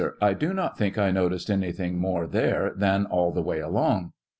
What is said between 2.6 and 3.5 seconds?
than all the